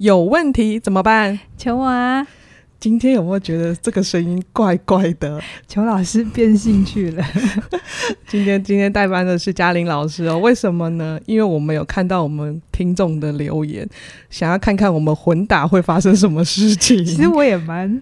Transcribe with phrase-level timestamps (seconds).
[0.00, 1.38] 有问题怎么办？
[1.58, 2.26] 求我啊！
[2.78, 5.38] 今天有没有觉得这个声音怪怪的？
[5.68, 7.22] 裘老师变性去了。
[8.26, 10.38] 今天今天代班的是嘉玲老师哦。
[10.38, 11.20] 为什么呢？
[11.26, 13.86] 因为我们有看到我们听众的留言，
[14.30, 17.04] 想要看看我们混打会发生什么事情。
[17.04, 18.00] 其实我也蛮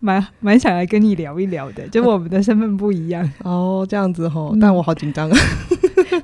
[0.00, 5.36] 蛮蛮想来跟你聊一聊的， 就我们的身份不一样哦，这样子哦，但我好紧张啊。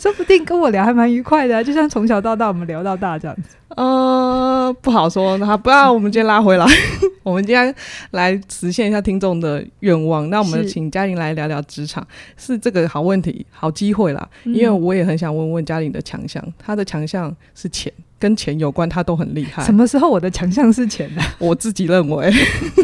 [0.00, 3.56] 说不定跟我聊还蛮愉快的，就像从小到大我们聊到大这样子。
[3.76, 5.36] 呃，不好说。
[5.38, 6.66] 那不要，我们今天拉回来，
[7.22, 7.74] 我们今天
[8.12, 10.28] 来实现一下听众的愿望。
[10.30, 12.06] 那我们请嘉玲来聊聊职场，
[12.36, 14.28] 是，是这个好问题、好机会啦。
[14.44, 17.92] 因为我也很想问问嘉玲的强项，她的强项是钱。
[18.18, 19.62] 跟钱有关，他都很厉害。
[19.64, 21.22] 什么时候我的强项是钱呢？
[21.38, 22.32] 我自己认为，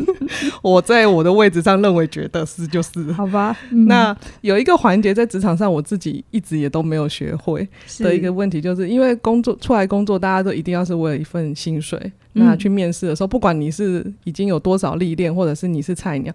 [0.63, 3.11] 我在我的位置上认为觉得是就是。
[3.13, 7.67] 好吧，嗯、那有一个环节在职场上，我自己一直也都没有学会
[8.01, 11.99] 的一个问题，就是因为工作出来工作，大家都一定要是为了一份薪水。
[12.35, 16.35] 嗯、那去面试的时候，不管你是已经有多少历练，或者是你是菜鸟，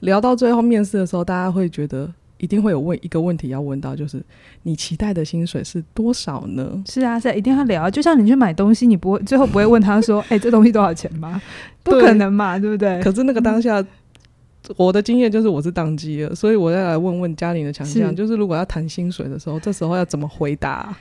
[0.00, 2.10] 聊到最后面试的时候，大家会觉得。
[2.38, 4.22] 一定会有问一个问题要问到，就是
[4.62, 6.82] 你期待的薪水是多少呢？
[6.86, 7.90] 是啊，是啊，一定要聊。
[7.90, 11.40] 就像你去买东西，你不会最后不会问他说：“哎、欸，这东西多少钱吗？”
[11.82, 13.00] 不可能嘛，对不对？
[13.02, 13.86] 可是那个当下，嗯、
[14.76, 20.94] 我的经验就是我是当机了，所以我再来问问嘉玲的强项，就是如果要谈薪水的时候，这时候要怎么回答？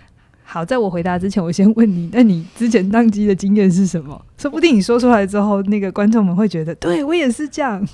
[0.43, 4.23] 好，在我回答之前，我先问你，那你之前当机的经验是什么？
[4.37, 7.85] 说不定你说出来之后，那个观众们会觉得，对我也是这样。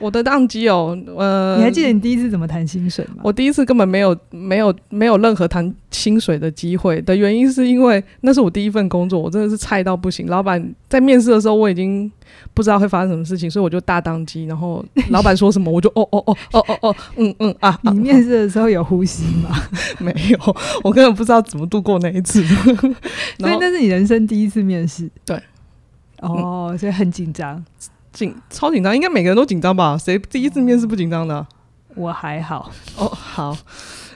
[0.00, 3.16] 我的宕机哦，呃，你还记得你第一次怎么谈薪水吗？
[3.22, 10.26] 我第一次根本没有没有没有任何谈薪水的机会的原因，是因为那是我第一份工作，我真的是菜到不行。
[10.26, 12.10] 老板在面试的时候，我已经
[12.54, 14.46] 不知道会发生什么事情，所以我就大宕机。
[14.46, 17.78] 然后老板说什么，我就哦哦哦哦哦哦，嗯嗯啊。
[17.82, 19.50] 你面试的时候有呼吸吗？
[20.00, 22.42] 没有，我根本不知道怎么度过那一次。
[23.38, 25.10] 所以那是你人生第一次面试。
[25.26, 25.38] 对。
[26.20, 27.62] 哦，所以很紧张。
[28.12, 29.96] 紧超紧张，应该每个人都紧张吧？
[29.98, 31.48] 谁第一次面试不紧张的、啊？
[31.94, 33.56] 我还好哦，好。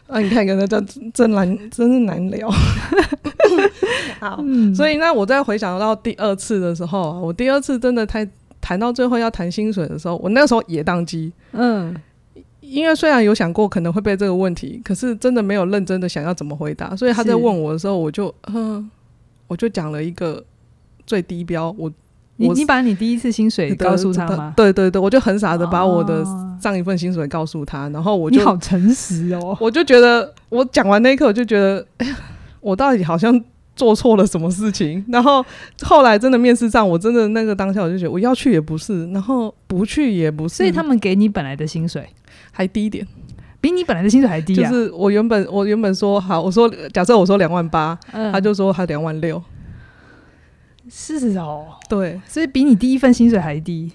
[0.07, 0.79] 啊，你看，跟他叫
[1.15, 2.51] 真难，真是难聊。
[4.21, 8.29] 好，嗯、所以那我在回想到第二次的时候，我第二次真的太
[8.61, 11.33] 谈到最后要谈薪水的时候，我那个时候也宕机。
[11.53, 11.97] 嗯，
[12.61, 18.91] 因为虽然有想过可能会被这个问题，可是真的没有认真的想要怎么回答，所以他在问我的时候，我就嗯，
[19.47, 20.45] 我就讲了一个
[21.07, 21.91] 最低标，我。
[22.37, 24.53] 你你把你第一次薪水告诉他吗？
[24.57, 26.25] 对对对，我就很傻的把我的
[26.61, 32.17] 上一份薪水告诉他，然后我就你好诚实哦，我就觉得我讲完那一刻，我就觉得，哎呀，
[32.61, 33.41] 我到底好像
[33.77, 35.05] 做错了什么事情。
[35.09, 35.45] 然后
[35.83, 42.05] 后来真的面试上，我真的那个当下我就觉得我要去也不是，然后不去也不是，所以他们给你本来的薪水
[42.51, 43.07] 还低一点，
[43.61, 44.69] 比你本来的薪水还低啊。
[44.69, 49.41] 就是我原本我原本说好，我说假设我说两万八，嗯，他就说他两万六。
[50.91, 53.91] 是哦，对，所以比你第一份薪水还低，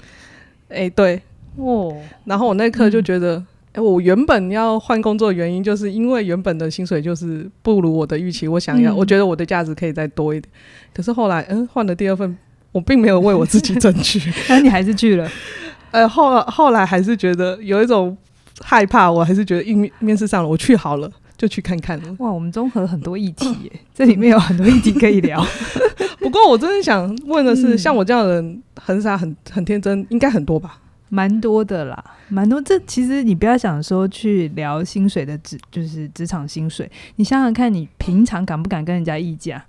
[0.69, 1.21] 哎、欸，对，
[1.55, 1.95] 哦，
[2.25, 3.45] 然后我那刻就觉得，哎、嗯。
[3.73, 10.51] 欸，我原本要换工作的原因，就是因为原本的薪水就是不如我的预期，我想要，嗯、我觉得我的价值可以再多一点，
[10.93, 12.37] 可是后来，嗯，换了第二份，
[12.71, 14.19] 我并没有为我自己争取，
[14.49, 15.29] 那你还是去了，
[15.91, 18.17] 呃，后后来还是觉得有一种
[18.61, 21.09] 害怕，我还是觉得应面试上了，我去好了。
[21.39, 22.15] 就去看看了。
[22.19, 25.41] 哇，我们综合很多议题耶， 这里面有很多议题可以聊。
[26.19, 30.77] 不过我真的想问的是，嗯、像我这样的人，很傻、很很天真，应该很多吧？
[31.07, 32.61] 蛮多的啦，蛮多。
[32.61, 36.91] 这其实你不要想说去聊薪水的职，就是职场薪水。
[37.15, 39.65] 你想想看，你平常敢不敢跟人家议价？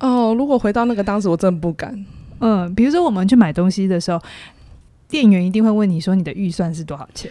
[0.00, 2.04] 哦，如果回到那个当时，我真的不敢。
[2.40, 4.20] 嗯，比如说我们去买东西的时候，
[5.08, 7.30] 店员一定会问你说你的预算是多少钱。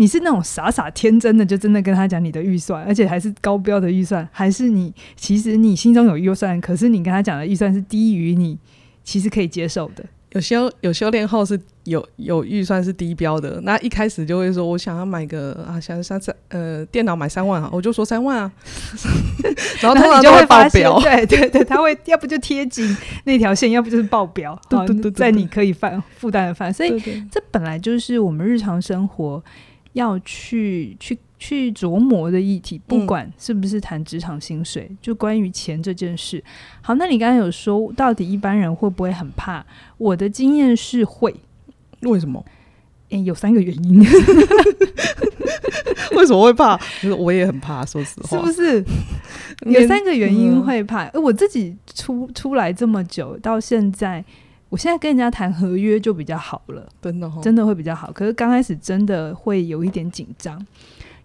[0.00, 8.56] 你是那种傻傻天真的，就真的跟他讲你的预算，而且还是高标的预算，还是你其实你心中有预算，可是你跟他讲的预算是低于你
[9.02, 10.04] 其实可以接受的。
[10.32, 18.52] 有修有修炼后是有有预算是低标的，那一开始就会说我想要买个啊，想三三呃电脑买三万啊，我就说三万啊，
[19.80, 22.94] 然后他你就会爆表，对 对对，他会要不就贴紧
[23.24, 25.86] 那条线，要不就是爆表，对对对，在你可以负
[26.18, 27.00] 负担的范围，所以
[27.32, 29.42] 这本来就是我们日常生活。
[29.98, 36.42] 要去去去琢磨的议题，不管是不是谈职场薪水，嗯、就关于钱这件事。
[36.80, 39.66] 好，那你刚才有说，到底一般人会不会很怕？
[39.98, 41.34] 我的经验是会。
[42.02, 42.44] 为什么？
[43.08, 43.98] 诶、欸，有三个原因。
[46.16, 46.76] 为什么会怕？
[47.02, 48.84] 就是我也很怕，说实话，是不是？
[49.66, 51.06] 有三个原因会怕。
[51.08, 54.24] 嗯、我自己出出来这么久，到现在。
[54.68, 58.12] 我现在跟人家谈合约就比较好了，真的、哦，真的会比较好。
[58.12, 60.64] 可是刚开始真的会有一点紧张，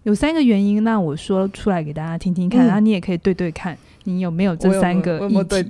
[0.04, 5.24] 有三个原因，那我说出来给大家听听看，然后、嗯、你也可以对对看，你有没有这三个议题？
[5.24, 5.66] 有没有，对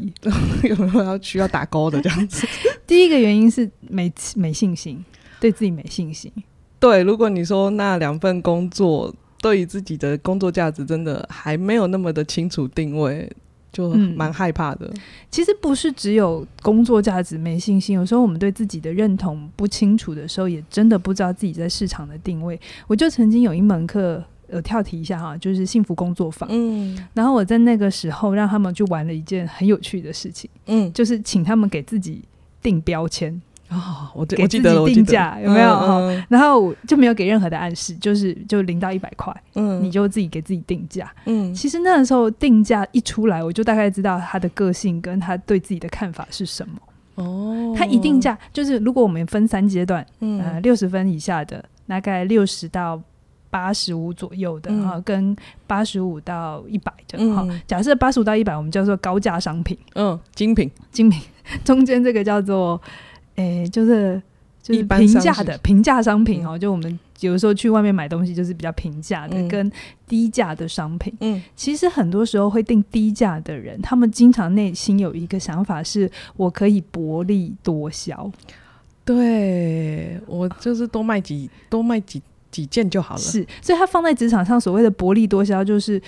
[0.70, 2.46] 有没有要需要打勾的这样子？
[2.86, 5.04] 第一个原因是没没信心，
[5.40, 6.30] 对自己没信心。
[6.78, 13.30] 对，如果你说那两份工作对于自己的工作价值真的还没有那么的清楚定位，
[13.74, 14.86] 就蛮害怕的。
[14.86, 14.94] 嗯，
[15.30, 22.58] 其实不是只有工作价值没信心，有时候我们对自己的认同不清楚的时候，也真的不知道自己在市场的定位。
[22.86, 24.24] 我就曾经有一门课。
[24.46, 26.46] 呃，跳题一下哈，就是幸福工作坊。
[26.52, 30.48] 嗯，然后我在那个时候让他们去玩了一件很有趣的事情。
[30.66, 32.22] 嗯，就是请他们给自己
[32.62, 35.70] 定标签啊，我给自己定价有没有？
[35.70, 41.12] 嗯嗯、然后就没有给任何的暗示，就是就零到一百块，嗯，你就自己给自己定价。
[41.26, 46.74] 嗯，其实那个时候定价一出来，我就大概知道他的个性跟他对自己的看法是什么。
[47.16, 53.00] 哦，他一定价就是如果我们分三阶段，嗯，呃，六十分以下的，大概六十到。
[53.50, 57.46] 八十五左右的哈，嗯、跟八十五到一百的哈。
[57.48, 61.22] 嗯、假设八十五到一百，我们叫做高价商品，嗯，精品，精品。
[61.62, 62.82] 中间这个叫做，
[63.36, 64.20] 诶、欸，就是
[64.62, 66.56] 就是平价的平价商品哈。
[66.56, 69.72] 嗯、就我们有的时候去外面买东西，就是比较平价的，嗯、跟
[70.06, 71.12] 低价的商品。
[71.20, 78.30] 嗯，其实很多时候会定低价的人，他们经常内心有一个想法是：我可以薄利多销。
[79.04, 82.22] 对，我就是多卖几多卖几。
[82.54, 86.00] 几件就好了，是，所以他放在职场上所谓的薄利多销，就是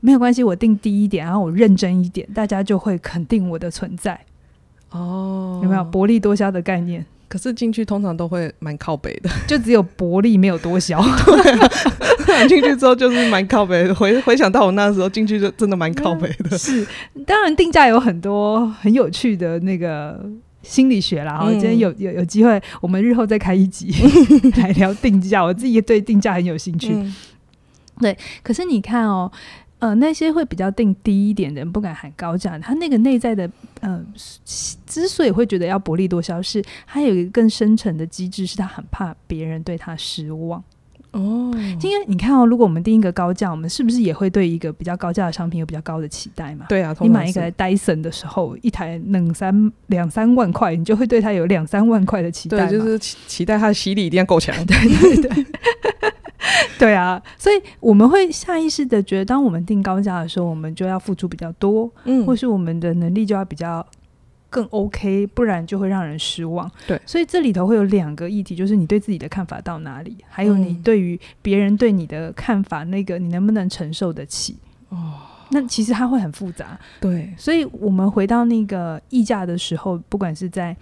[0.00, 4.18] 没有关系，我定低一点，然后我认真一点，大家就会肯定我的存在。
[4.90, 7.04] 哦，有没有薄利多销的概念？
[7.28, 11.00] 可是进去通常都会蛮靠北的， 就只有薄利没有多销。
[12.48, 16.50] 进去之后就是蛮靠北的，回回想到我那时候进去就真的蛮靠北的。
[16.50, 16.86] 嗯、是，
[17.26, 20.20] 当然定价有很多很有趣的那个。
[20.62, 23.90] 心理学啦，哈，今天有有有机会，我们日后再开一集
[24.60, 25.42] 来聊定价。
[25.42, 26.92] 我自己也对定价很有兴趣。
[26.92, 27.16] 嗯、
[27.98, 29.32] 对，可是你看哦，
[29.80, 33.50] 呃，那些会比较定低一点的人，不敢喊高价，他那个内在的，
[33.80, 34.00] 呃，
[34.86, 40.62] 之所以会觉得要薄利多销，是他有一个更深层的机制，是他很怕别人对他失望。
[41.12, 41.50] 哦，
[41.80, 46.66] 今天你看哦，如果我们定一个高价，我们是不是也会对一个比较高价的商品有比较高的期待嘛？
[46.68, 54.54] 对啊，你买一个 Dyson 的时候，一台两三两三万块，你就会对它有两三万块的期待，对，就是期期待它的吸力一定要够强。
[54.64, 54.76] 对
[55.16, 55.46] 对对，
[56.78, 63.86] 对啊，所以我们会下意识的觉得，当我们定高价的时候，我们就要付出比较多，嗯，或是我们的能力就要比较。
[64.52, 66.68] 更 OK，不然就会让人失望。
[66.84, 74.56] 对，所以这里头会有两个议题，就是你对自己的看法到哪里，还有你对于别人对你的看法，那个你能不能承受得起？
[74.88, 75.20] 哦，
[75.50, 76.76] 那其实它会很复杂。
[77.00, 80.76] 对，所以我们回到那个议价的时候，不管是在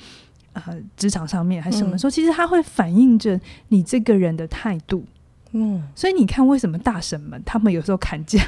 [0.54, 0.62] 呃
[0.96, 3.38] 职场上面还是什么时候，嗯、其实它会反映着
[3.68, 5.04] 你这个人的态度。
[5.52, 8.42] 嗯，所以你看，为什么大婶们他们有时候砍价，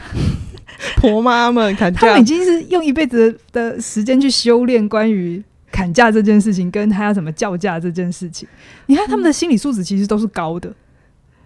[0.96, 5.42] 婆妈们砍价，他们已经是用一辈子的时间去修炼关于
[5.72, 8.46] 砍价这件事情，跟他要怎么叫价这件事情。
[8.86, 10.74] 你看他们的心理素质其实都是高的，嗯、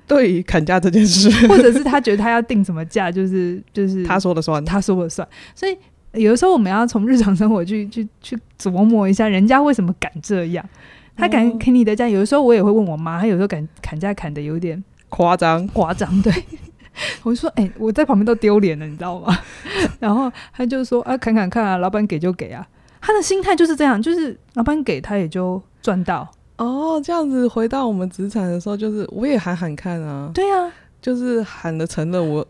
[0.08, 5.26] 对砍价这件事， 或者是他觉得他要定什么价，就是就是他说了算，他说了算。
[5.54, 5.76] 所以
[6.20, 10.68] 有的时候我们要从日常生活去 去去琢磨一下，人家为什么敢这样，
[11.16, 12.08] 他敢给你的价。
[12.08, 14.82] 有的时候我也会问我妈，她有时候敢砍价砍的有点。
[15.14, 16.32] 夸张，夸张，对，
[17.22, 19.38] 我就说，哎、欸，我在旁边都丢脸了，你知道吗？
[20.00, 22.66] 然后他就说，啊，砍砍看啊，老板给就给啊，
[23.00, 26.28] 他的心态就是这样，就是老板给他也就赚到。
[26.56, 30.68] 哦，这样子回到我们职场的时候，就是我也喊喊看啊，对啊，
[31.00, 32.44] 就是喊了成了，我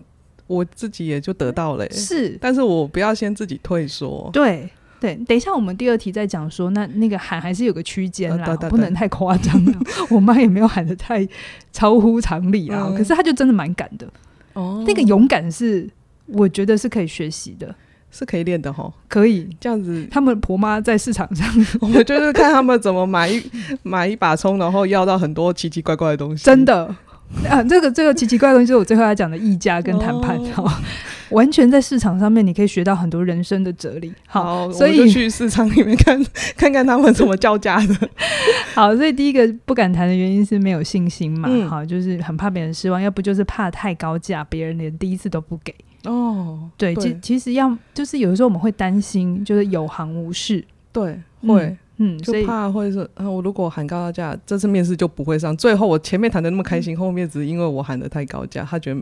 [0.46, 4.70] 我自己也就得到了，是，但是我不要先自己退缩，对。
[5.04, 9.72] 对，等一下，我们第二题再讲说，那那个喊还是有个区间啦，不能太夸张了。
[10.08, 11.28] 我妈也没有喊的太
[11.74, 14.08] 超乎常理啊，可是她就真的蛮敢的。
[14.54, 15.86] 哦，那个勇敢是
[16.24, 17.74] 我觉得是可以学习的，
[18.10, 18.90] 是可以练的哈。
[19.06, 21.46] 可以这样子，他们婆妈在市场上，
[21.82, 23.42] 我们就是看他们怎么买一
[23.82, 26.42] 买一把葱，然后要到很多奇奇怪怪的东西。
[26.42, 26.96] 真的
[27.48, 30.82] 啊，这个这个奇奇怪怪东西，就是我最后要讲的议价跟谈判哈。
[31.30, 34.12] 完全在市场上面，你可以学到很多人生的哲理。
[34.26, 36.22] 好，所以就去市场里面看
[36.56, 38.08] 看看他们怎么叫价的。
[38.74, 41.48] 好，所以第一个不敢谈的原因是没有信心嘛。
[41.50, 45.74] 嗯、好，就是很怕别人失望，要不就是怕太高价，别人连第一次都不给。
[46.04, 50.64] 哦，对，其其实要就是有的时候我们会担心，就是有行无市。
[50.92, 51.78] 对，会，嗯，
[52.22, 55.56] 就怕会是，啊，我如果喊高价，这次面试就不会上。
[55.56, 59.00] 最后我前面谈的那么开心，嗯、后面只是因为我喊的太高价，他觉得。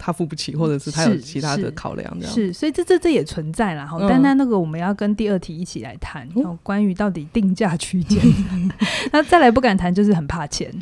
[0.00, 3.84] 他付不起，或者是他有其他的考量，这样是，是，所以这这这也存在啦。
[3.84, 8.22] 好、嗯，但那那个我们要跟第二题一起来谈，哦，关于到底定价区间。
[9.10, 10.72] 那再来不敢谈，就是很怕钱，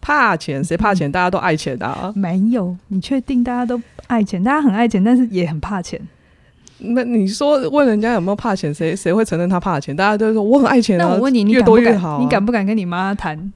[0.00, 1.10] 怕钱，谁怕钱？
[1.10, 2.12] 大家都爱钱的啊。
[2.14, 4.40] 没有，你确定大家都爱钱？
[4.40, 6.00] 大家很爱钱，但是也很怕钱。
[6.84, 9.94] 那你说问人家有没有怕钱，谁谁会承认他怕钱？
[9.94, 11.06] 大家都说我很爱钱啊。
[11.06, 12.20] 那我问你，你敢不敢？
[12.20, 13.52] 你敢不敢跟你妈谈？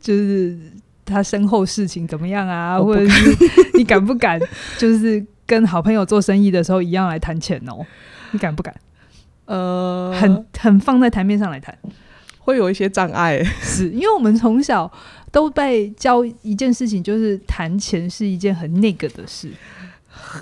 [0.00, 0.56] 就是
[1.04, 2.78] 他身后事情怎么样啊？
[2.78, 3.36] 或者是
[3.74, 4.40] 你敢不敢？
[4.78, 7.84] 就是跟好朋友做生意的时候一样来谈钱哦？
[8.30, 8.74] 你敢不敢？
[9.46, 11.76] 呃，很很放在台面上来谈，
[12.38, 13.42] 会有一些障碍。
[13.60, 14.90] 是因为我们从小
[15.32, 19.50] 都被教一件事情，就是谈钱是一件很那个的事。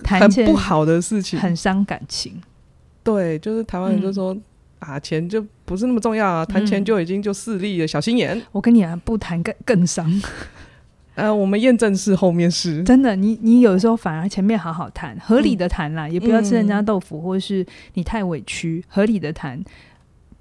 [0.02, 2.40] 谈不好的事情，很伤感情。
[3.02, 4.42] 对，就是台湾人就说、嗯、
[4.80, 8.42] 啊，钱就不是那么重要啊，谈钱就已经就势利了，嗯、小心眼。
[8.52, 10.22] 我跟你啊，不谈更更伤。
[11.14, 13.16] 呃，我们验证是后面是真的。
[13.16, 17.64] 你你有时候反而前面好好谈，合理的谈啦、嗯，也不要吃人家豆腐，嗯、或是
[17.94, 19.62] 你太委屈，合理的谈，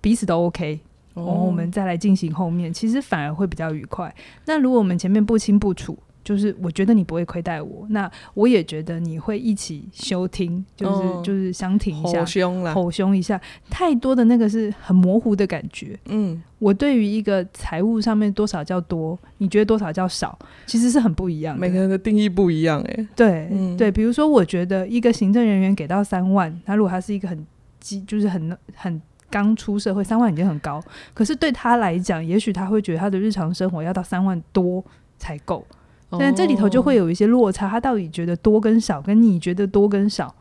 [0.02, 0.80] 彼此都 OK。
[1.14, 4.14] 然后我们再来进行后面，其实反而会比较愉快。
[4.48, 5.98] 那如果我们前面不清不楚。
[6.25, 13.39] 就是我觉得你不会亏待我，那我也觉得你会一起休听，就是、嗯、就是相挺一下，吼凶了，吼凶一下。
[13.70, 15.98] 太多的那个是很模糊的感觉。
[16.08, 21.62] 嗯，我对于一个财务上面多少叫多，你觉得多少叫少，其实是很不一样的。
[21.62, 23.91] 每个人的定义不一样、欸，哎，对、嗯、对。
[23.91, 27.46] 比如说，我觉得一个行政人员给到三万，他如果他是一个很
[27.79, 30.82] 基，就是很很刚出社会，三万已经很高。
[31.13, 34.84] 可是对他来讲，也许他会觉得他的日常生活要到三万多
[35.20, 35.63] 才够。
[36.12, 40.34] 但这里头就会有一些落差，他到底觉得多跟少，跟你觉得多跟少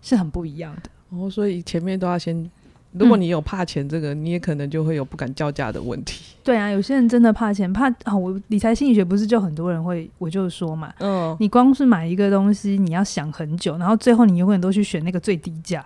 [0.00, 0.90] 是很不一样的。
[1.10, 2.48] 哦，所以前面都要先，
[2.92, 6.36] 如果你有怕钱这个，嗯、你也可能就会有不敢叫价的问题。
[6.44, 8.14] 对啊，有些人真的怕钱，怕啊！
[8.14, 15.84] 我理财心理学不是就很多人会，我就说嘛，嗯，你光是买一个东西，你要想很久，然后最后你永远都去选那个最低价，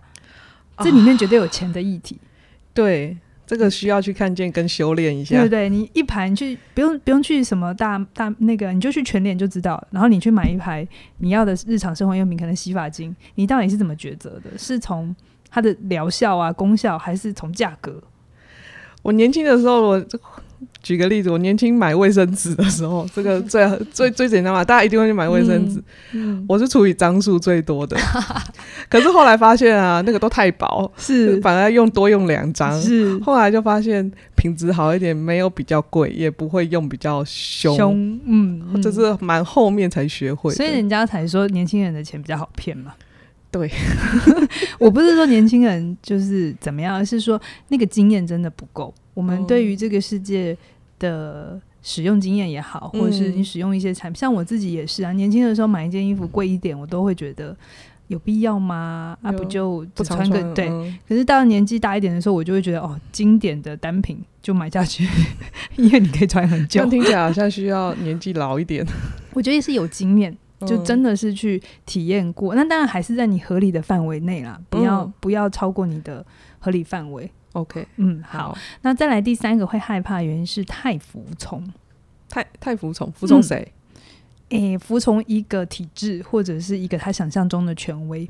[0.79, 2.19] 这里面绝对有钱的议题。
[2.21, 3.17] 啊、对。
[3.51, 5.69] 这个需要去看见跟修炼一下，对不对？
[5.69, 9.85] 你一盘去不用不用去什么大大那个，你就去全脸就知道。
[9.91, 10.87] 然后你去买一排
[11.19, 14.57] 你要的日常生活用品，可能洗发精，你到底是怎么抉择的？
[14.57, 15.13] 是从
[15.51, 18.01] 它的疗效啊功效，还是从价格？
[19.03, 20.07] 我年轻的时候，我。
[20.83, 25.79] 举个例子，我年轻买卫生纸的时候，这个最 最最简单嘛，大家一定会去买卫生纸。
[26.13, 27.97] 嗯嗯、我是处于张数最多的，
[28.89, 32.81] 可是后来发现啊，那个都太薄，是反而用多用两张。
[32.81, 37.77] 是后来就发现品质好一点，没有比较贵，也不会用比较凶。
[37.77, 40.53] 凶，嗯，嗯这是蛮后面才学会。
[40.55, 42.93] 所以人家才说年轻人的钱比较好骗嘛。
[43.51, 43.71] 对，
[44.79, 48.95] 我不是说年轻人就是怎么样，而是说那个经验真的不够。
[49.15, 50.57] 我们对于这个世界
[50.99, 55.13] 的使用经验也好，或者是你使用一些产品，像我自己也是啊。
[55.13, 57.55] 年轻的时候买一件衣服贵一点，我都会觉得
[58.07, 59.19] 有必要吗？
[59.21, 60.69] 啊，不就不穿个对。
[61.09, 65.07] 可是到了年纪大一点的时候，我就会觉得哦，经典的单品就买下去，
[65.77, 66.87] 因为你可以穿很久。
[66.87, 68.87] 听起来好像需要年纪老一点。
[69.35, 70.37] 我觉得是有经验，
[70.67, 72.55] 就真的是去体验过。
[72.55, 76.25] 那当然还是在你合理的范围内啦，不要不要超过你的
[76.59, 77.31] 合理范围。
[77.53, 81.67] OK，嗯，好，那再来第三个会害怕的原因是太服从，
[82.29, 83.73] 太太服从，服从谁？
[84.51, 88.21] 诶、服从一个体制或者是一个他想象中的权威。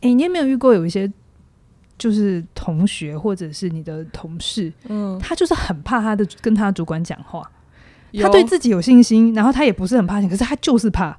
[0.00, 1.12] 诶、欸，你有没有遇过有一些
[1.98, 7.48] 就是同学或者是你的同事，嗯，他就是很怕他的跟他主管讲话，
[8.20, 11.16] 他对自己有信心，然后他也不是很怕钱，可是他就是怕。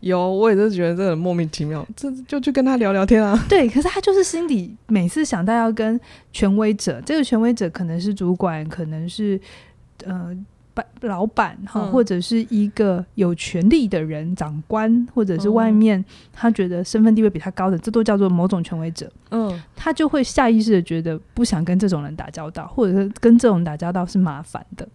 [0.00, 3.38] 有，我也是觉得这很莫名其妙，这就去跟他聊聊天啊。
[3.48, 6.00] 对，可是他就是心里每次想到要跟
[6.32, 9.38] 权威者，这个权威者可能是主管，可能是
[10.04, 10.34] 呃
[11.02, 16.02] 老板哈、嗯，或者是一个有权力的人，长官，或者是外面
[16.32, 19.12] 他觉得身份地位比他高的，这都叫做某种权威者。
[19.30, 24.88] 嗯，他就会下意识的觉得不想跟这种人打交道，或者是跟这种人打交道是麻烦的。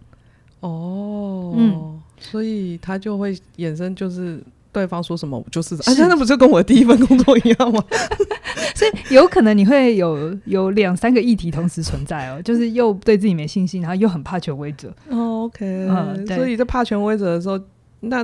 [0.58, 4.42] 哦，嗯，所以他就会衍生就是。
[4.76, 7.82] 对方说什么，我就是， 而且那不就跟我的第一份工作一样吗？
[8.76, 14.94] 所以有可能你会有有两三个议题同时存在哦，就是又对自己没信心，然后又很怕权威者。
[15.08, 17.58] 哦、OK，嗯，所以在怕权威者的时候，
[18.00, 18.22] 那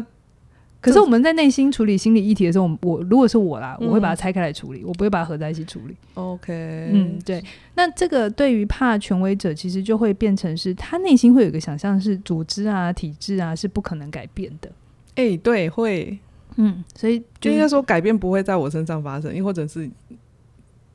[0.82, 5.96] 可是我们在内心处理心理议题的时候，我如果是我啦，我会把它拆开来处理，嗯、我不会把它合在一起处理。
[6.12, 6.52] OK，
[6.92, 7.42] 嗯，对。
[7.74, 14.70] 那这个对于怕权威者，其实就会变成是他内心会有一个想象，是组织啊、体制啊是不可能改变的。
[15.14, 16.18] 哎、欸，对，会。
[16.56, 19.88] 嗯，所以就应该说改变不会在我身上发生，又或者是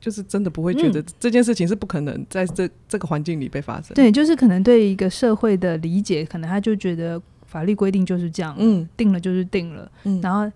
[0.00, 3.94] 就是真的不会觉得这件事情是不可能在这这个环境里被发生。
[3.94, 10.50] 对，就是可能对一个社会的理解，可能他就觉得法律规定就是这样，嗯，定了就是定了，嗯，然后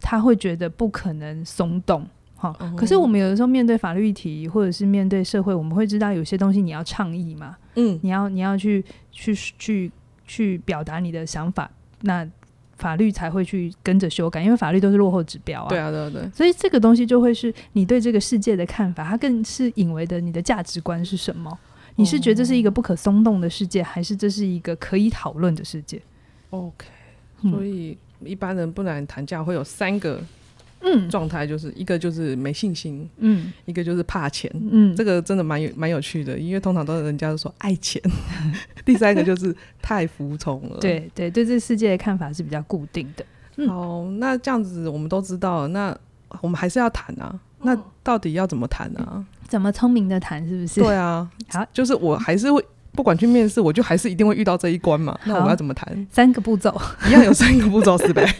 [0.00, 2.06] 他会觉得不可能松动。
[2.34, 9.90] 好，可是我们有的时候面对法律议题，或者是面对社会，我们会知道有些东西你要倡议嘛，嗯，你要你要去去去
[10.26, 11.70] 去表达你的想法，
[12.02, 12.28] 那。
[12.82, 15.68] 法律才会去跟着修改，因为法律都是落后指标啊。
[15.68, 16.28] 对啊，对啊，对。
[16.32, 21.56] 所以这个东西就会是你对这个世界的看法，它更是引为的你的价值观是什么？
[21.94, 26.02] 你是觉得这是一个不可松动的世界，还是这是一个可以讨论的世界
[26.50, 26.86] ？OK，
[27.42, 30.20] 所以一般人不然谈价会有三个。
[30.82, 38.02] 嗯，状态就是一个就是没信心，嗯，一个就是怕钱，嗯，这个真的蛮有蛮有趣的，因为通常都是人家都说爱钱，
[38.84, 43.24] 第三个就是太服从了，对对对，这世界的看法是比较固定的。
[43.56, 45.96] 嗯、好，那这样子我们都知道，那
[46.40, 49.12] 我们还是要谈啊，那到底要怎么谈啊？
[49.14, 50.80] 嗯、怎么聪明的谈是不是？
[50.80, 55.18] 对啊， 好，就是我还是会不管去面试，我就还是一定会遇到这一关嘛。
[55.26, 56.06] 那我要怎么谈？
[56.10, 56.74] 三个步骤，
[57.06, 58.26] 一样有三个步骤是呗。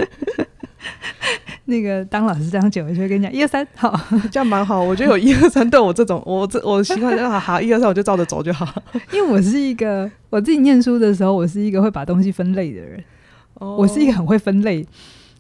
[1.67, 3.99] 那个当老师这样讲，我就会跟你讲一二三，好，
[4.31, 4.83] 这样蛮好。
[4.83, 8.67] 我觉得有一二三，对我这种，我这我习惯就好，好一二三，我就照着走就好。
[9.12, 13.03] 因为我是一个我自己念书的时候，我是一个会把东西分类的人。
[13.55, 14.87] 哦，我是一个很会分类。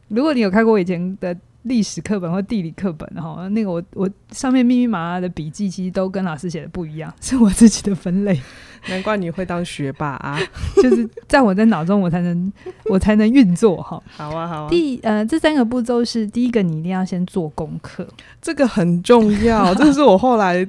[0.08, 8.40] 如果你有看过我以前的历史课本或地理课本，哈，那个我我上面密密麻麻的笔记，其实都跟老师写的不一样， 是我自己的分类。
[8.88, 10.36] 难怪你会当学霸啊！
[10.82, 12.52] 就是在我在脑中，我才能
[12.86, 14.02] 我才能运作哈。
[14.08, 14.68] 好啊，好啊。
[14.68, 18.04] 第呃，这三个步骤是第一个，你一定要先做功课，
[18.42, 19.72] 这个很重要。
[19.76, 20.66] 这是我后来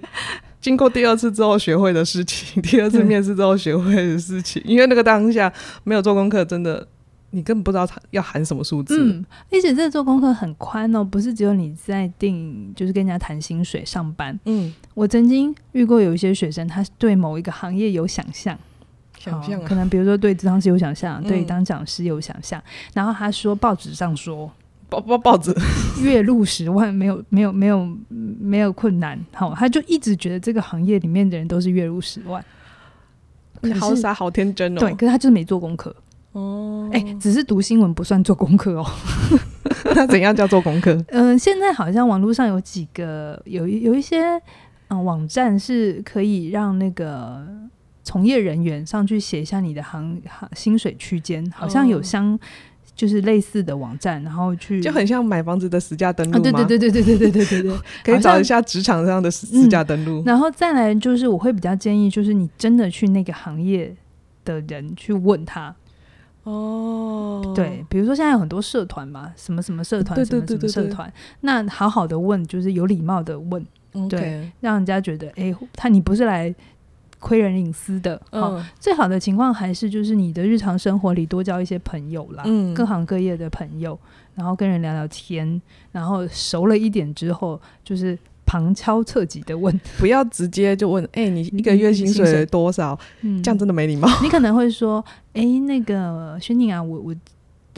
[0.62, 4.62] 经过第二次之后学会的事情，第二次面试之后学会的事情。
[4.64, 5.52] 因为那个当下
[5.84, 6.88] 没有做功课，真的。
[7.36, 18.56] 你根本不知道他要喊什么数字，嗯，而且这个做功课很宽哦，不是只有你在定，就是跟人家谈薪水上班，嗯，我曾经遇过有一些学生，他对某一个行业有想象，
[19.18, 22.62] 想象、可能比如说对咨商师有想象，嗯、对当讲师有想象，
[22.94, 24.52] 然后他说报纸上说
[24.88, 25.52] 报报报纸。
[26.04, 27.90] 月入十万没有没有没有
[28.40, 32.44] 没有困难，好、哦，他就一直觉得这个行业里面的人都是月入十万，
[33.80, 35.96] 好傻好天真哦，对，可是他就是没做功课。
[36.34, 38.86] 哦，哎、欸，只是读新闻不算做功课哦。
[39.96, 40.92] 那怎样叫做功课？
[41.10, 44.24] 嗯、呃，现在好像网络上有几个有有一些
[44.88, 47.46] 嗯、呃、网站是可以让那个
[48.04, 52.38] 从业人员上去写一下你的行行薪水区间，好像有相
[52.96, 56.40] 就是类似的网站，然后去就很像买房子的实价登录吗？
[56.40, 60.24] 对对对对对对对对对对，可以找一下职场上的实价登录、嗯。
[60.26, 63.96] 然后再来就是我会比较建议，就是你真的去那个行业
[64.44, 65.76] 的人去问他。
[66.44, 73.66] 哦，对，比如说现在有很多社团嘛，什么什么社团，什么什么社团，那好好的问，就是有礼貌的问
[74.10, 76.54] 对，让人家觉得，哎，他你不是来
[77.20, 83.98] 窥人隐私的，嗯、哦，最好的情况还是就是你的日常生活里多交一些朋友啦，嗯，各行各业的朋友，
[84.36, 88.18] 然后跟人聊聊天，然后熟了一点之后，就是。
[88.54, 92.96] 旁敲侧击的问， 不要直接就问，哎、欸，你一个月薪水多少？
[93.22, 94.08] 嗯，这样真的没礼貌。
[94.22, 97.16] 你可能会说，哎、欸，那个轩宁啊，我我。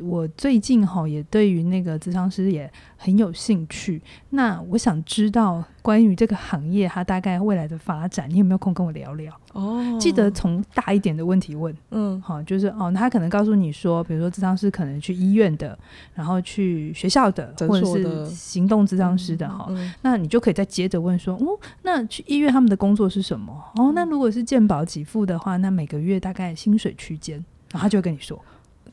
[0.03, 9.33] 我最近哈也对于那个咨商师也很有兴趣，那我想知道关于这个行业它大概未来的发展，你有没有空跟我聊聊？
[9.53, 15.77] 哦，记得从大一点的问题问，嗯，好，就是哦，他可能告诉你说，比如说咨商师可能去医院的，
[16.13, 23.53] 然后去学校的，的或者是行动咨商师的哈、嗯嗯，那你就可以再接着问说，哦，那去医院他们的工作是什么？
[23.75, 27.37] 哦，那如果是健保给付的话，那每个月大概薪水区间，
[27.71, 28.37] 然后他就会跟你说。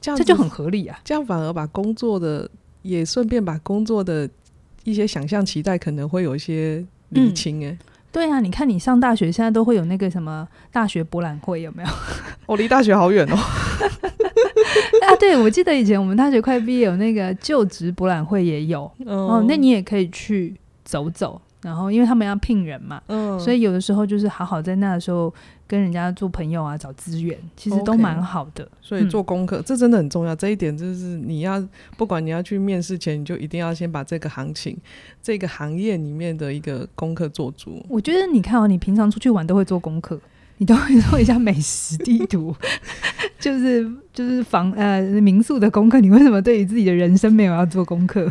[0.02, 1.00] 这样这就很合理啊！
[1.02, 2.46] 这样反而把工作的
[2.82, 4.28] 也顺便把工作的
[4.84, 7.78] 一些想象期待可能会有一些理清哎、欸嗯。
[8.10, 11.88] 对啊，你看你上大学现在都会有那个什么大学博览会有没有？
[12.44, 13.36] 我、 哦、离大学好远哦。
[15.06, 21.40] 啊，对，我记得以前我们大学快毕业有那个就职博览会也有哦，哦，那你也可以去走走。
[21.62, 25.32] 然后因为他们要聘人嘛，嗯，所以有的时候就是好好在那的时候。
[25.64, 28.62] 跟人家做朋友啊，找资源，其实都蛮好的。
[28.62, 30.36] Okay, 所以做功课、嗯，这真的很重要。
[30.36, 34.76] 这一点就是你要，不管你要去面试前，你就一定要先把这个行情、
[35.22, 37.82] 这个行业里面的一个功课做足。
[37.88, 40.20] 我觉得你看哦，你平常出去玩都会做功课，
[40.58, 42.54] 你都会做一下美食地图，
[43.40, 46.00] 就是就是房呃民宿的功课。
[46.00, 48.30] 你为什么对于自己的人生没有要做功课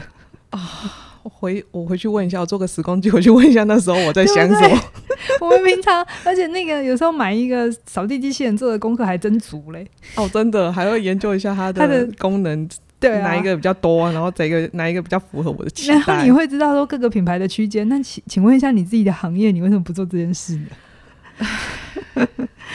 [0.51, 0.59] 啊？
[1.23, 4.79] 我回我回去问一下，我做个时光机回去问一下，那时候我在想什么？
[5.39, 9.85] 我们平常，而且那个有时候买一个扫地机器人做的功课还真足嘞。
[10.15, 15.93] 哦，真的，还会研究一下它的功能，对哪一个比较多，然后这个哪一个比较符合我的期待。
[15.93, 17.87] 然后你会知道说各个品牌的区间。
[17.87, 20.67] 那请请问一下你自己的行业，你为什么不做这件事呢？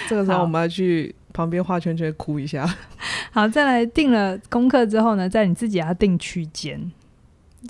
[0.08, 2.68] 这个时候我们要去旁边画圈圈哭一下。
[3.32, 6.80] 好，再来定了功课之后呢，在你自己要定区间。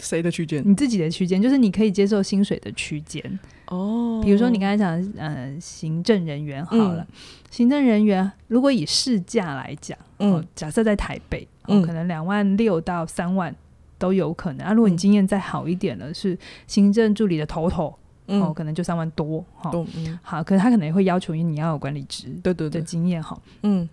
[0.01, 0.63] 谁的区间？
[0.65, 3.39] 你自己的区间，就是你可以接受薪水的区间。
[3.67, 4.21] 哦。
[4.25, 7.07] 比如说你刚才讲，呃，行政人员好了，嗯、
[7.51, 13.55] 行政人员如果以市价来讲，嗯、哦，假设在台北，哦、可能两万六到三万
[13.99, 14.67] 都有可能。
[14.67, 22.69] 啊，如果你经验再好一点了，是行政助理的头头，嗯、哦，可能就三万多，哈、哦，嗯、好，可是他可能也会要求你要有管理职，对对。
[22.69, 23.89] 的经验，哈，嗯。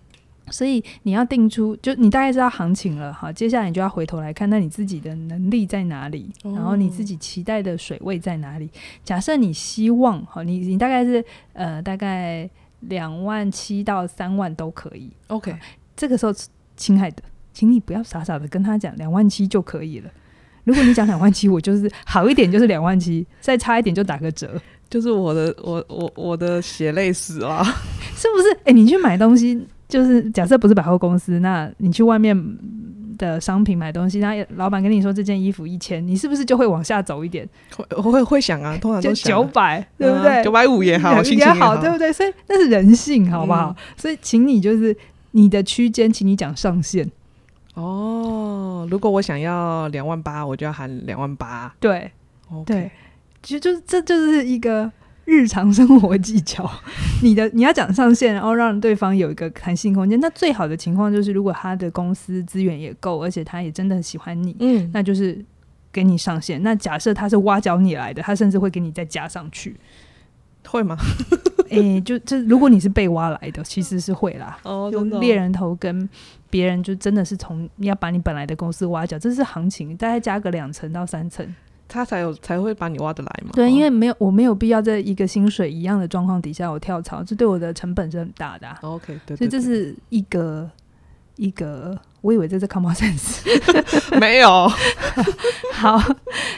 [0.50, 8.68] 所以你要定出，就你大概知道行情了哈，接下来你就要回头来看，那你自己的能力在哪里，哦、然后你自己期待的水位在哪里？
[9.02, 12.48] 假设你希望哈，你你大概是呃大概
[12.80, 15.10] 两万七到三万都可以。
[15.28, 15.56] OK，
[15.96, 16.34] 这个时候，
[16.76, 17.22] 亲爱的，
[17.54, 20.10] 请你不要傻傻的跟他讲两万七就可以了。
[20.64, 27.64] 如果你讲两万七，我就是好一点就是两万七，再差一点就打个折，就是我的我我我的血泪史啊，
[28.14, 28.52] 是不是？
[28.58, 29.66] 哎、欸，你去买东西。
[29.94, 32.36] 就是假设不是百货公司，那你去外面
[33.16, 37.48] 的商品买东西，那老板跟你说这件衣服一千，你是不是就会往下走一点？
[37.76, 40.42] 会会会想啊，通常都九百，对不对？
[40.42, 42.12] 九百五也好，也好，对不对？
[42.12, 43.68] 所以那是人性，好不好？
[43.68, 44.96] 嗯、所以请你就是
[45.30, 47.08] 你的区间，请你讲上限。
[47.74, 51.72] 哦，如果我想要两万八，我就要喊两万八。
[51.78, 52.10] 对
[52.66, 52.90] 对，
[53.44, 54.90] 其实就是这就是一个。
[55.24, 56.70] 日常生活技巧，
[57.22, 60.18] 你的你要讲上限，然后让对方有一个弹性空间。
[60.20, 65.42] 那最好的情况就是，如果他的公司资源也够，而且他也真的很喜欢你，嗯，那就是
[65.90, 66.62] 给你上限。
[66.62, 69.76] 那假设他是挖角你来的，他甚至会给你再加上去，
[70.68, 70.96] 会吗？
[71.70, 74.58] 诶、欸，就这，如果你是被挖来的，其实是会啦。
[74.64, 76.08] 哦，就猎人头跟
[76.50, 81.54] 别人就真的是从你要把你本来的公司挖角，这是行情，大概加个两层到三层。
[81.94, 83.50] 他才有才会把你挖得来嘛？
[83.52, 88.76] 对，因为没有我没有必要在一个薪水一样的状况底下我跳槽，这对我的成本是很大的、啊。
[88.82, 90.68] OK，对，所以这是一个
[91.36, 93.46] 一个，我以为这是 common sense，
[94.18, 94.68] 没有。
[95.72, 95.96] 好，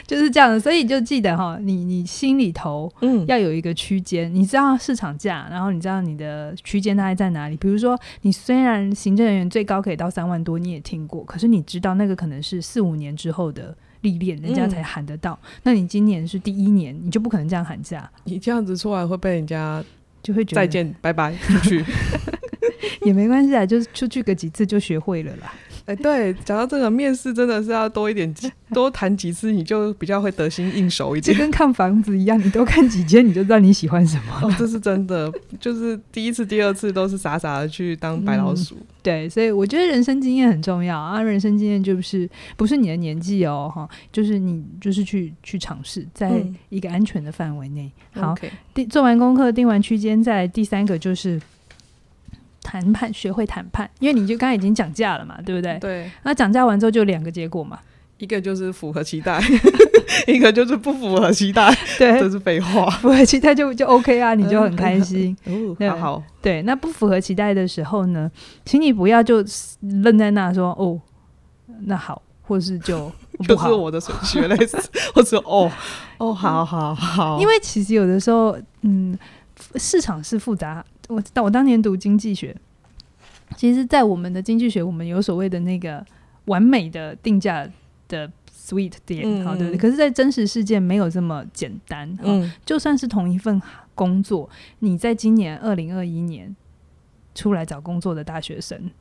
[0.07, 7.55] 就是这样的，所以就记得哈，你你心里头嗯要有一个区间，嗯、你知道市场价，然后你知道你的区间大概在哪里。
[7.57, 13.77] 比如说，你虽然行政人员最高可以到三万多，你也听过，可是你知道那个可能是四五年之后的。
[14.07, 15.37] 历练，人家才喊得到。
[15.43, 18.09] 嗯、那你今年是第一年，你就不可能这样喊价。
[18.23, 19.83] 你这样子出来会被人家
[20.23, 21.83] 就会觉得再见，拜拜，出去
[23.03, 25.53] 也没关系啊，就是出去个几次就学会了啦。
[25.87, 28.33] 哎，欸、对，讲到这个面试，真的是要多一点，
[28.73, 31.33] 多谈几次，你就比较会得心应手一点。
[31.33, 34.37] 就跟看房子一样，你多看几间，你就知道你喜欢什么。
[34.43, 38.75] 哦，这是真的，就是第一次、第二次都是傻傻的去当白老鼠。
[38.75, 41.21] 嗯、对，所以我觉得人生经验很重要啊。
[41.21, 47.89] 人生经验就是不是你的年纪哦，哈，就是你就是去去尝试，在一个安全的范围内。
[48.15, 48.35] 嗯、好，
[48.73, 51.41] 定.做完功课，定完区间，在第三个就是。
[52.67, 55.79] 谈判， 学会谈判，因为你就刚才已经讲价了嘛，对不对？
[55.79, 56.11] 对。
[56.23, 57.79] 那讲价完之后就两个结果嘛，
[58.17, 59.41] 一个就是符合期待，
[60.27, 61.73] 一个就是不符合期待。
[61.97, 62.89] 对，这是废话。
[62.89, 65.35] 符合期待就就 OK 啊，你就很开心。
[65.45, 66.23] 哦，好好。
[66.41, 68.29] 对，那不符合期待的时候呢，
[68.65, 69.43] 请你不要就
[70.03, 70.99] 愣在那说哦，
[71.85, 73.09] 那好，或是就
[73.47, 74.77] 不是我的血泪史，
[75.15, 75.71] 或者哦
[76.17, 77.39] 哦，好好好。
[77.39, 79.17] 因为其实有的时候，嗯，
[79.75, 80.83] 市场是复杂。
[81.07, 82.55] 我当我当年读经济学，
[83.55, 86.05] 其实，在我们的经济学，我们有所谓的那个
[86.45, 87.67] 完美的定价
[88.07, 89.77] 的 sweet 点，好、嗯、对不对？
[89.77, 92.13] 可是，在真实世界没有这么简单。
[92.21, 93.61] 嗯，就算是同一份
[93.95, 96.53] 工作，你在今年二零二一年
[97.33, 98.91] 出来找工作的大学生，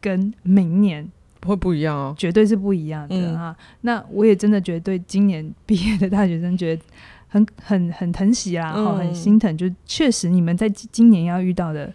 [0.00, 1.10] 跟明年
[1.46, 3.56] 会不一样哦，绝对是不一样的啊。
[3.58, 6.82] 嗯、那我也真的觉得，对今年毕业的大学生，觉得。
[7.28, 9.56] 很很很疼惜啦，哈、嗯，很心疼。
[9.56, 11.92] 就确实，你们在今年要遇到的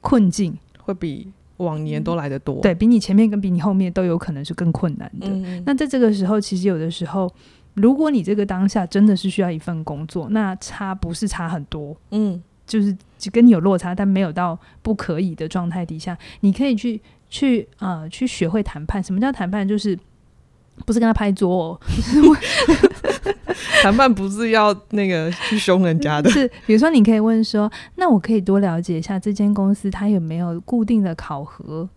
[0.00, 2.60] 困境，会比往年都来得多。
[2.62, 5.26] 对，比你前面跟比你后面都有可能是更困难的。
[5.28, 7.30] 嗯、那在这个时候，其实有的时候，
[7.74, 19.02] 如果你这个当下真的是需要一份工作，那差不是差很多，嗯，就是就跟你有落差，但没有到不可以的状态底下，你可以去去啊、呃，去学会谈判。
[19.02, 19.68] 什么叫谈判？
[19.68, 19.98] 就是
[20.84, 21.80] 不是跟他拍桌哦。
[23.82, 31.88] 谈判不是要那个去凶人家的， 是比如说你可以问说，那我可以多了解一下这间公司它有没有固定的考核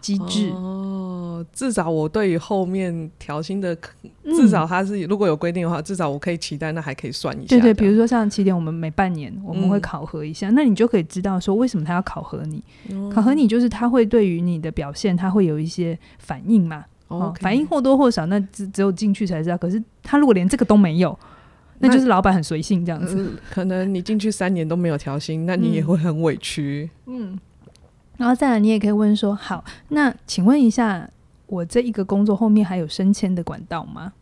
[0.00, 0.50] 机制？
[0.50, 3.76] 哦，至少我对于后面调薪的，
[4.24, 7.48] 至少它是如果有规定的话，至少我可以期待，那还可以算一下。
[7.48, 12.62] 对对，比如说像起点，我们每半年我们会考核一下，嗯、那你就可以知道说为什么他要考核你？
[12.90, 16.84] 嗯、考核你就是他会对于你的表现，他会有一些反应嘛。
[17.12, 19.58] 哦，反应或多或少，那只只有进去才知道。
[19.58, 21.18] 可是他如果连这个都没有，
[21.78, 23.16] 那就是老板很随性这样子。
[23.16, 26.88] 呃、可能你进去三年都没有调薪，那你也会很委屈。
[27.06, 27.38] 嗯，
[28.16, 31.08] 然后再来，你也可以问说：好，那请问一下，
[31.46, 34.12] 我这一个工作后面还有升迁的管道吗？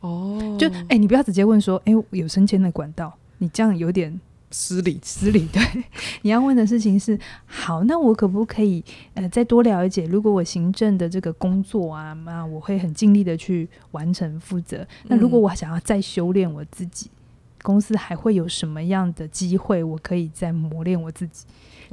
[0.00, 4.20] 哦，就哎、欸，你不要直接问说，哎、欸，有升迁的管道，你这样有点
[4.52, 5.48] 失礼，失礼。
[5.52, 5.62] 对，
[6.22, 8.84] 你要问的事情是，好，那我可不可以
[9.14, 10.04] 呃再多了解？
[10.04, 14.86] 如果我行政的这个工作啊，那我会很尽力的去完成负责。
[15.04, 17.16] 那如果我想要再修炼我自己，嗯、
[17.62, 21.46] 公司还会有什么样的机会，我可以再磨练我自己？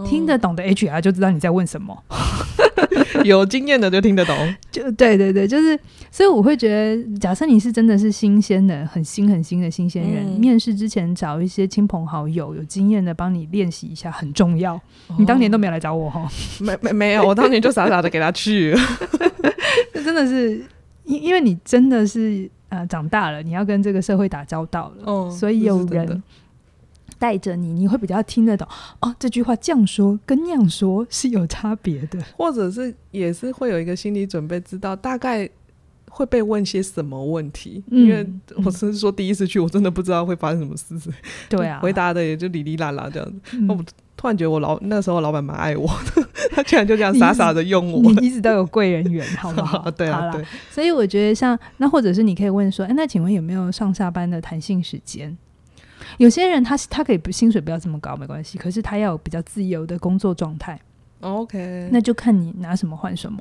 [0.06, 1.98] 听得懂的 HR 就知道你在问什么，
[3.24, 4.36] 有经验的就听得懂。
[4.72, 5.78] 就对对对，就是，
[6.12, 14.76] 所以我会觉得，假设你是真的是新鲜的、很新很新的新鲜人，嗯、面试之前找一些亲朋好友有经验的帮你练习一下很重要。
[15.08, 16.28] 哦、你当年都没有来找我哈？
[16.60, 18.80] 没没没有，我当年就傻傻的给他去了。
[19.94, 20.64] 这真的是，
[21.06, 26.24] 因因为你真的是呃长大了，你要跟这个社会打交道了，哦、所以有人。
[27.20, 28.68] 带着你，你会比较听得懂
[29.02, 29.14] 哦。
[29.20, 35.48] 这句话这样说跟那样说是有差别的，或者是也是会有一个心理准备，知道大概
[36.10, 37.84] 会被问些什么问题。
[37.92, 38.28] 嗯、因为
[38.66, 41.12] 我是说第一次去，我真的不知道会发生什么事。
[41.50, 43.40] 对啊， 回答的也就哩哩啦啦这样子。
[43.52, 48.02] 嗯、我突然觉得我老那时候老板蛮爱我的， 他竟然就这样傻傻的用我。
[48.02, 49.90] 你一直都有贵人缘，好不好？
[49.92, 50.44] 对啊，对。
[50.72, 55.38] 所以我觉得像那，或者是你可以问说，哎，那请问有没有上下班的弹性时间？
[56.18, 60.80] 有些人他他可以不薪水不要这么高没关系，可是他要有比较自由的工作状态。
[61.22, 63.38] OK，那就看你拿什么换什么。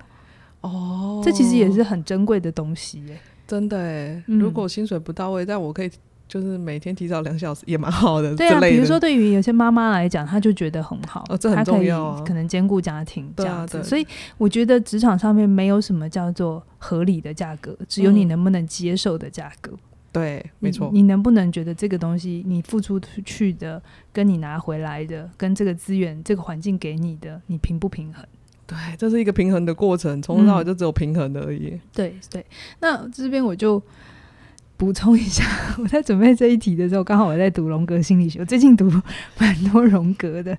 [0.60, 3.16] 哦，oh, 这其实也是很珍贵的东西耶。
[3.46, 5.90] 真的哎，嗯、如果薪水不到位，但我可以
[6.26, 8.34] 就是每天提早两小时也蛮好的。
[8.34, 13.82] 对啊，比如说对于有些妈妈来讲，她就觉得很好，哦，这很重要啊，可能兼顾家庭这样子。
[13.84, 14.04] 所以
[14.36, 19.70] 我觉得职场上面没有什么叫做合理的价格，只有你能不能接受的价格。
[19.72, 19.78] 嗯
[20.10, 20.90] 对，没错。
[20.92, 23.80] 你能不能觉得这个东西，你付出去的，
[24.12, 28.24] 跟你拿回来的，跟这个资源、这个环境给你的，你平不平衡？
[28.66, 31.68] 对，这是一个平衡的过程，从头到尾就只有平衡的而已。
[31.74, 32.44] 嗯、对对。
[32.80, 33.80] 那这边我就
[34.76, 35.44] 补充一下，
[35.78, 38.90] 我在准备这一题的时候，刚好我在读荣格心理学，我最近读
[39.38, 40.56] 蛮多荣格的。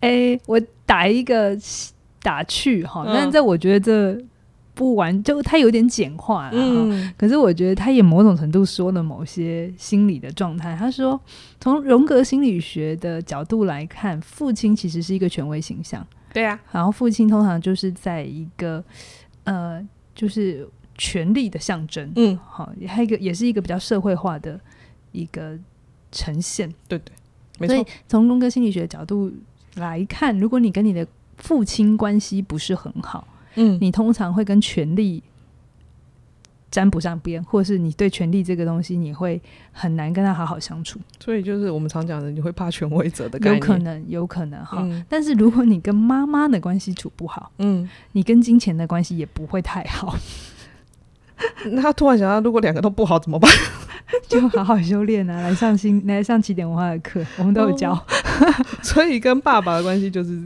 [0.00, 1.58] 哎，我打一个
[2.22, 4.24] 打趣哈，但这我觉得这。
[4.76, 10.76] 不完，就他有点简化了，嗯，可是我觉得他也某种程度说了某些心理的状态。
[10.76, 11.18] 他说，
[11.58, 18.84] 从荣格心理学的角度来看，父亲其实是一个权威形象，对啊，然后父亲通常就是在一个
[19.44, 19.82] 呃，
[20.14, 24.60] 就是权力的象征，嗯，好，还有一个也是一个比较社会化的
[25.12, 25.58] 一个
[26.12, 27.14] 呈现，对对，
[27.58, 27.74] 没错。
[27.74, 29.32] 所以从荣格心理学的角度
[29.76, 31.06] 来看，如果你跟你的
[31.38, 33.26] 父亲关系不是很好。
[33.56, 35.22] 嗯，你通常会跟权力
[36.70, 39.40] 沾不上边，或是你对权力这个东西，你会
[39.72, 41.00] 很难跟他好好相处。
[41.18, 43.56] 所以就是我们常讲的，你会怕权威者的概念。
[43.56, 44.78] 有可能， 有可能哈。
[44.80, 50.16] 嗯、但是如果你跟妈妈的关系处不好，嗯，你跟金钱的关系也不会太好。
[51.70, 53.50] 那 他突然想到，如果两个都不好怎么办？
[54.28, 57.92] 就好好修炼啊，来上新来上起点文化的课，我们都有教。
[57.92, 58.02] 哦、
[58.80, 60.40] 所以跟爸爸的关系就是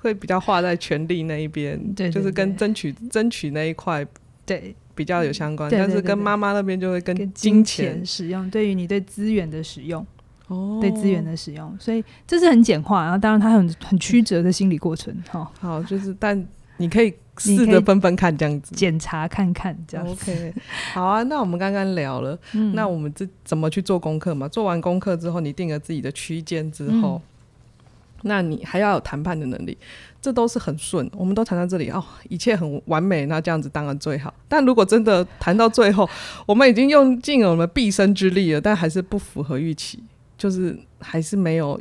[0.00, 4.06] 会比较画在权力那一边，对，就是跟争取争取那一块
[4.44, 5.70] 对比较有相关。
[5.70, 10.06] 但是跟妈妈那边就会跟金钱，使用，对于你对资源的使用，
[10.48, 15.14] 哦，对资源的使用，所以这是很简化，然后当然它很很曲折的心理过程。
[15.30, 17.14] 哈，好，就是但你可以。
[17.38, 20.54] 试着分分看，这样子检查看看，这样子 OK。
[20.92, 24.48] 好啊，那我们刚刚聊了，嗯、那我们这怎么去做功课嘛？
[24.48, 29.76] 做完功课之后，你定了自己的区间之后，嗯、那你还要有谈判的能力，
[30.20, 31.08] 这都是很顺。
[31.14, 34.32] 我们都谈到这里哦，一切很完美，那这样子当然最好。
[34.48, 36.08] 但如果真的谈到最后，
[36.46, 40.02] 我们已经用尽了我们毕生之力了，但还是不符合预期，
[40.38, 41.80] 就是还是没有，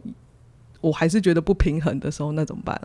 [0.82, 2.80] 我还是觉得不平衡的时候，那怎么办？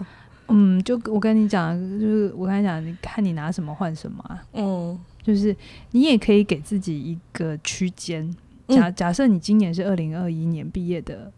[0.51, 4.43] 嗯，就我跟你讲，就是我跟你讲，你看你拿什么换什么啊？
[4.53, 5.55] 嗯，就是
[5.93, 8.29] 你也可以给自己一个区间。
[8.69, 11.33] 假假设你今年是二零二一年毕业的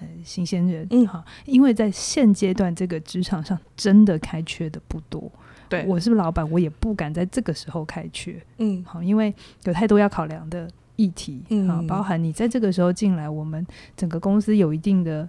[0.00, 5.30] 呃新鲜人，嗯，好，因为在现阶段这个职场上真的开缺的不多。
[5.68, 8.40] 对，我是老板，我也不敢在这个时候开缺。
[8.58, 11.42] 嗯，好，因为有太多要考量的议题。
[11.50, 15.28] 嗯，好，包含你在这个时候进来，我们整个公司有一定的。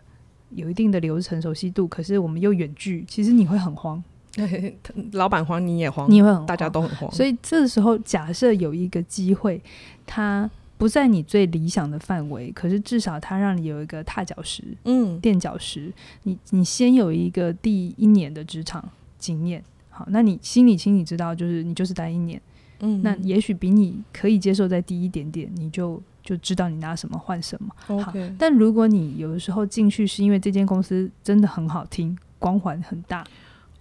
[0.56, 4.04] 有一定的流程熟悉度，可是我们又远距，其实你会很慌。
[5.13, 7.12] 老板慌，你也慌，你也会很慌，大家都很慌。
[7.12, 9.62] 所以这时候，假设有一个机会，
[10.08, 15.94] 它不在你最理想的范围，可是至少它让你有一个踏脚石，嗯，垫脚石。
[16.24, 18.84] 你你先有一个第一年的职场
[19.20, 22.42] 经验，好，那你心里心里知道，就是你就是待一年，
[22.80, 26.02] 嗯，那也许比你可以接受再低一点点，你就。
[26.23, 28.01] 就知道你拿什么换什么。
[28.01, 33.23] 好，但如果你有的时候进去是因为这间公司真的很好听，光环很大，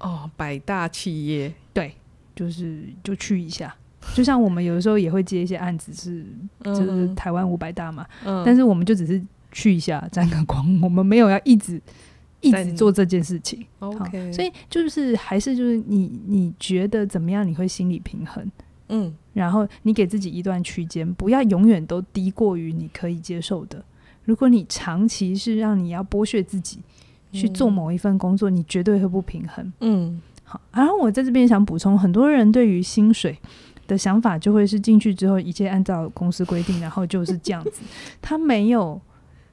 [0.00, 1.94] 哦，百大企业，对，
[2.34, 3.74] 就是就去一下，
[4.14, 6.26] 就像我们有的时候也会接一些案子是，
[6.64, 11.80] 是就是台湾五百大嘛，嗯，但是我们就只是去一下沾个光，我们没有要一直
[12.40, 13.64] 一直做这件事情。
[13.78, 17.46] OK，所以就是还是就是你你觉得怎么样？
[17.46, 18.44] 你会心理平衡，
[18.88, 23.82] 嗯，然后你给自己一段区间，不要永远都低过于你可以接受的。
[24.24, 26.78] 如果你长期是让你要剥削自己
[27.32, 29.72] 去做某一份工作，嗯、你绝对会不平衡。
[29.80, 33.36] 嗯，好，然后我在这边想补充，很多人对于薪水
[33.86, 37.82] 的想法就会是进去之后一切按照公司规定，然后就是这样子，
[38.20, 39.00] 他没有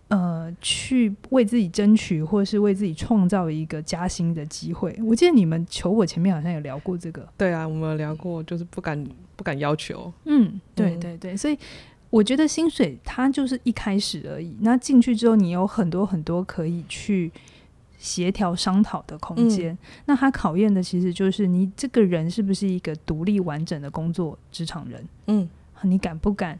[0.09, 4.95] 呃去为自己争取或是为自己创造一个加薪的机会。
[5.03, 9.03] 我记得你们求我前面好像有聊过这个，对啊，我们有聊过，就是不敢
[9.35, 10.13] 不敢要求。
[10.25, 11.57] 嗯，对对对，所以。
[12.11, 17.31] 我觉得薪水它就是一开始而已，那进去之后你有很多很多可以去
[17.99, 19.71] 协调商讨的空间。
[19.71, 25.07] 嗯、那它考验的其实就是你这个人是不是一个独立完整的工作职场人。
[25.27, 25.47] 嗯，
[25.83, 26.57] 你敢不敢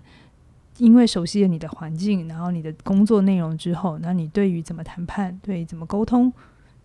[0.79, 6.33] 因为熟悉了你的环境，然后你的工作内容之后，那你对于怎么谈判，对于怎么沟通，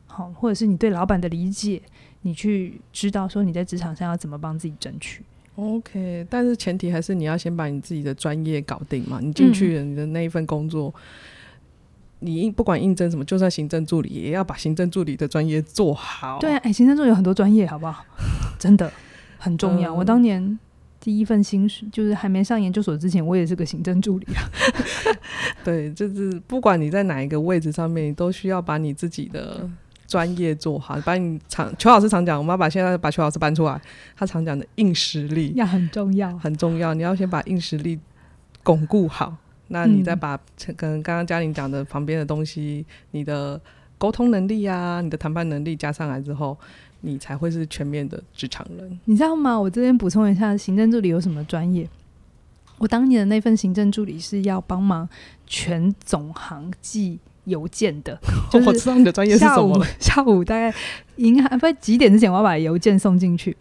[0.06, 1.80] 好，或者是你对老板的理解，
[2.22, 5.22] 你去知道说你在职场上要怎么帮自己争取。
[5.56, 9.20] OK，但是前提还是你要先把你自己的专业搞定嘛。
[9.22, 16.40] 你进去了，你的那一份工作，嗯、你应不管应征什么，就算行政助理，也要把行政助理的专业做好。
[16.40, 18.04] 对啊，哎、欸，行政助理有很多专业，好不好？
[18.58, 18.92] 真的
[19.38, 19.94] 很重要。
[19.94, 20.58] 嗯、我当年
[21.04, 24.40] 第一份薪水就是还没上研究所之前，我也是个行政助理啊。
[25.62, 29.68] 对，就是不管你在哪一个位置上面，你都需要把你自己的。
[30.06, 33.80] 专业做好，把你常邱老师常讲，我们要把现在把邱老师搬出来。
[34.14, 36.92] 他常讲的硬实力 要很重要，很重要。
[36.92, 37.98] 你要先把硬实力
[38.62, 39.34] 巩固好，
[39.68, 40.36] 那你再把
[40.76, 43.58] 可能刚刚嘉玲讲的旁边的东西，你的
[43.96, 46.56] 沟通能力啊，你的谈判能力加上来之后，
[47.04, 48.98] 你才会是全面的职场人。
[49.04, 49.60] 你知道吗？
[49.60, 51.88] 我这边补充一下，行政助理有什么专业？
[52.78, 55.08] 我当年的那份行政助理是要帮忙
[55.46, 57.18] 全总行记。
[57.46, 58.18] 邮件的，
[58.50, 59.86] 就是、我知道你的专业是什么了。
[60.00, 60.74] 下午大概
[61.16, 63.54] 银行不几点之前，我要把邮件送进去。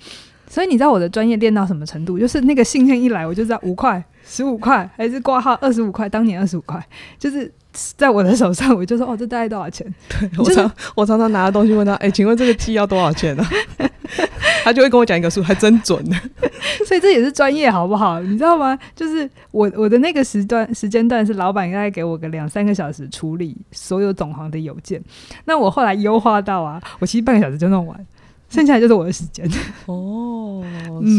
[0.54, 2.20] 所以你知道我的专业练到什么程度？
[2.20, 6.08] 就是那个信件一来，我就知道五块、十五块，还是挂号二十五块。
[6.08, 6.80] 当年二十五块，
[7.18, 7.52] 就是
[7.98, 9.92] 在我的手上，我就说哦，这大概多少钱？
[10.08, 13.44] 对我常、就是、我常常拿的东西问他，哎、欸，请问这个 T 要多少钱呢、
[13.80, 13.90] 啊？
[14.64, 16.16] 他就会跟我讲一个数，还真准呢。
[16.86, 18.20] 所以这也是专业，好不好？
[18.22, 18.78] 你知道吗？
[18.96, 25.02] 就是我我的那个时段时间段是老板应该给我个两三个小时处理所有总行的邮件。
[25.46, 28.08] 那我后来优化到啊，我其实半个小时就弄完，
[28.54, 29.50] 剩下来就是我的时间。
[29.88, 30.64] 哦，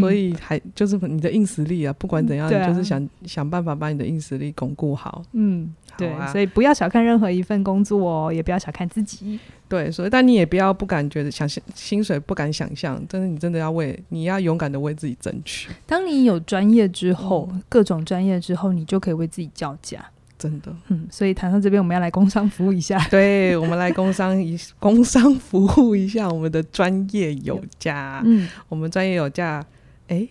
[0.01, 5.23] 所以还就是你的硬实力啊，不管怎样，你就是想想办法把你的硬实力巩固好。
[5.33, 5.75] 嗯。
[5.97, 9.39] 对，所以不要小看任何一份工作哦，也不要小看自己。
[9.69, 15.71] 对，所以但你也不要不敢觉得想象薪水不敢想象，但是你真的要为你要勇敢的为自己争取。
[15.87, 20.05] 当你有专业之后，嗯、各种专业之后，你就可以为自己叫价。
[20.45, 22.99] 真的，嗯，所以谈上这边，我们要来工商服务一下。
[23.11, 28.23] 对，我们来工商一工商服务一下我们的专业有价。
[28.25, 29.65] 嗯，我们专业有价，
[30.09, 30.29] 哎，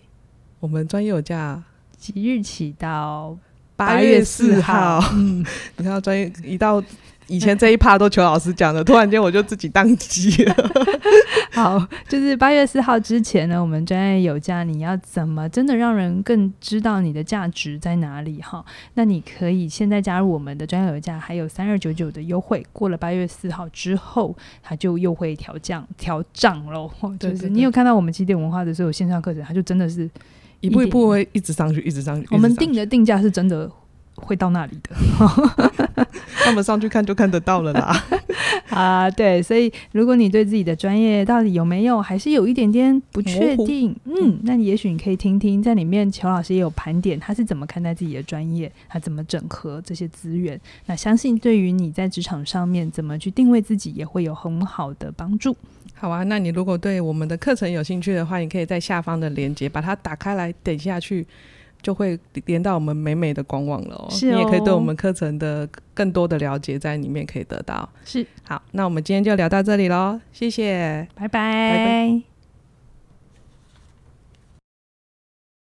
[0.60, 1.63] 我们专业有价
[1.97, 3.38] 即日起到。
[3.76, 5.43] 八月四号，嗯，
[5.78, 6.82] 你看，专业一到
[7.27, 10.55] 以前这一趴都求老师讲的，突然间我就自己当机了。
[11.51, 18.41] 好，就是八月四号之前呢，我们专业有价，你要怎么真的让人更知道你的价值在哪里？
[18.41, 22.65] 哈，那你可以现在加入我们的专业有价，还有三二九九的优惠。
[22.73, 26.89] 过了八月四号之后，它就又会调降调涨喽。
[27.19, 30.09] 就是你有看到我们起点文化的所有，线上课程，它就真的是。
[30.59, 32.25] 一步一步会一直上去，一直上去。
[32.31, 33.69] 我们定的定价是真的
[34.15, 34.95] 会到那里的，
[36.43, 38.04] 他们上去看就看得到了啦。
[38.69, 50.60] 啊，对，所以如果你对自己的专业到底有没有，还是有一点点不确定，嗯，那你也许你可以听听，在里面裘老师也有盘点，他是怎么看待自己的专业，他怎么整合这些资源。
[50.88, 55.56] 那相信对于你在职场上面怎么去定位自己，也会有很好的帮助。
[55.93, 61.26] 好啊，那你如果对我们的课程有兴趣的话，你可以在下方的链接把它打开来，点下去
[61.83, 64.07] 就会连到我们美美的官网了哦。
[64.09, 67.87] 是哦，你也可以对我们课程的更多的了解在里面可以得到。
[68.03, 72.32] 是，好，那我们今天就聊到这里喽，谢谢，拜拜，拜拜。